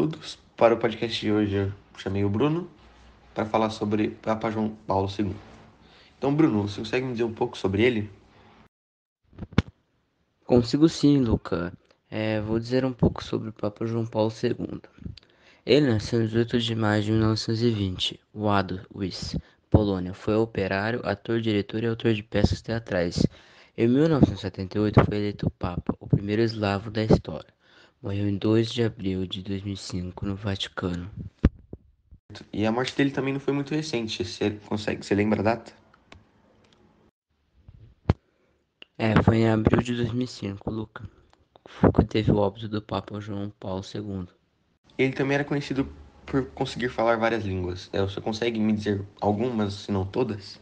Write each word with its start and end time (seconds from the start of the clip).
todos. 0.00 0.38
Para 0.56 0.74
o 0.74 0.78
podcast 0.78 1.20
de 1.20 1.30
hoje, 1.30 1.56
eu 1.56 1.72
chamei 1.98 2.24
o 2.24 2.30
Bruno 2.30 2.70
para 3.34 3.44
falar 3.44 3.68
sobre 3.68 4.08
Papa 4.08 4.50
João 4.50 4.70
Paulo 4.86 5.10
II. 5.18 5.36
Então, 6.16 6.34
Bruno, 6.34 6.62
você 6.62 6.80
consegue 6.80 7.04
me 7.04 7.12
dizer 7.12 7.24
um 7.24 7.34
pouco 7.34 7.58
sobre 7.58 7.82
ele? 7.82 8.10
Consigo 10.46 10.88
sim, 10.88 11.18
Luca. 11.18 11.70
É, 12.10 12.40
vou 12.40 12.58
dizer 12.58 12.82
um 12.82 12.94
pouco 12.94 13.22
sobre 13.22 13.50
o 13.50 13.52
Papa 13.52 13.84
João 13.84 14.06
Paulo 14.06 14.32
II. 14.42 14.80
Ele 15.66 15.90
nasceu 15.90 16.22
em 16.22 16.26
18 16.26 16.58
de 16.58 16.74
maio 16.74 17.02
de 17.02 17.12
1920, 17.12 18.18
Wadowice, 18.34 19.38
Polônia. 19.68 20.14
Foi 20.14 20.34
operário, 20.34 21.02
ator, 21.04 21.42
diretor 21.42 21.84
e 21.84 21.86
autor 21.86 22.14
de 22.14 22.22
peças 22.22 22.62
teatrais. 22.62 23.26
Em 23.76 23.86
1978 23.86 25.04
foi 25.04 25.16
eleito 25.18 25.50
Papa, 25.58 25.94
o 26.00 26.06
primeiro 26.06 26.40
eslavo 26.40 26.90
da 26.90 27.04
história. 27.04 27.59
Morreu 28.02 28.26
em 28.26 28.38
2 28.38 28.72
de 28.72 28.82
abril 28.82 29.26
de 29.26 29.42
2005 29.42 30.24
no 30.24 30.34
Vaticano. 30.34 31.10
E 32.50 32.64
a 32.64 32.72
morte 32.72 32.96
dele 32.96 33.10
também 33.10 33.34
não 33.34 33.40
foi 33.40 33.52
muito 33.52 33.74
recente. 33.74 34.24
Você 34.24 34.52
consegue, 34.66 35.04
você 35.04 35.14
lembra 35.14 35.40
a 35.40 35.42
data? 35.42 35.72
É, 38.96 39.22
foi 39.22 39.38
em 39.38 39.50
abril 39.50 39.82
de 39.82 39.94
2005, 39.96 40.70
Luca. 40.70 41.04
Que 41.94 42.04
teve 42.06 42.30
o 42.30 42.38
óbito 42.38 42.68
do 42.70 42.80
Papa 42.80 43.20
João 43.20 43.50
Paulo 43.60 43.82
II. 43.94 44.26
Ele 44.96 45.12
também 45.12 45.34
era 45.34 45.44
conhecido 45.44 45.86
por 46.24 46.46
conseguir 46.52 46.88
falar 46.88 47.16
várias 47.16 47.44
línguas. 47.44 47.90
É, 47.92 48.00
você 48.00 48.18
consegue 48.18 48.58
me 48.58 48.72
dizer 48.72 49.06
algumas, 49.20 49.74
se 49.74 49.92
não 49.92 50.06
todas? 50.06 50.58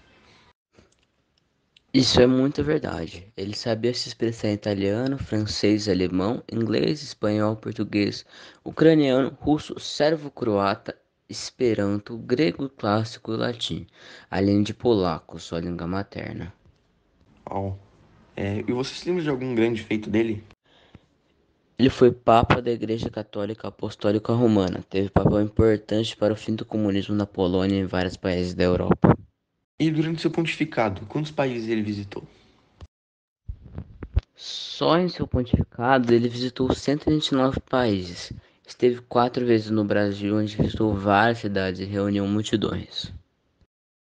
Isso 1.93 2.21
é 2.21 2.27
muito 2.27 2.63
verdade. 2.63 3.33
Ele 3.35 3.57
sabia 3.57 3.95
se 3.95 4.09
expressar 4.09 4.49
em 4.49 4.53
italiano, 4.53 5.17
francês, 5.17 5.89
alemão, 5.89 6.43
inglês, 6.53 7.03
espanhol, 7.03 7.57
português, 7.57 8.27
ucraniano, 8.63 9.37
russo, 9.41 9.81
servo-croata, 9.81 10.95
esperanto, 11.31 12.19
grego 12.19 12.69
clássico 12.69 13.33
e 13.33 13.37
latim, 13.39 13.87
além 14.31 14.63
de 14.63 14.75
polaco, 14.75 15.39
sua 15.39 15.61
língua 15.61 15.87
materna. 15.87 16.53
Oh. 17.51 17.73
É, 18.37 18.59
e 18.69 18.73
você 18.73 18.95
se 18.95 19.09
lembra 19.09 19.23
de 19.23 19.31
algum 19.31 19.55
grande 19.55 19.83
feito 19.83 20.11
dele? 20.11 20.45
Ele 21.79 21.89
foi 21.89 22.13
Papa 22.13 22.61
da 22.61 22.71
Igreja 22.71 23.09
Católica 23.09 23.69
Apostólica 23.69 24.33
Romana. 24.35 24.85
Teve 24.91 25.09
papel 25.09 25.41
importante 25.41 26.17
para 26.17 26.35
o 26.35 26.37
fim 26.37 26.55
do 26.55 26.67
comunismo 26.67 27.15
na 27.15 27.25
Polônia 27.25 27.77
e 27.77 27.81
em 27.81 27.87
vários 27.87 28.17
países 28.17 28.53
da 28.53 28.65
Europa. 28.65 29.18
E 29.81 29.93
durante 29.93 30.21
seu 30.21 30.31
pontificado, 30.31 31.07
quantos 31.07 31.31
países 31.31 31.69
ele 31.69 31.83
visitou? 31.83 32.27
Só 34.35 34.99
em 34.99 35.09
seu 35.09 35.27
pontificado 35.27 36.13
ele 36.13 36.29
visitou 36.29 36.75
129 36.75 37.61
países. 37.61 38.33
Esteve 38.67 39.01
quatro 39.03 39.47
vezes 39.47 39.71
no 39.71 39.85
Brasil, 39.85 40.37
onde 40.37 40.57
visitou 40.57 40.93
várias 40.95 41.39
cidades 41.39 41.81
e 41.81 41.85
reuniu 41.85 42.27
multidões. 42.27 43.13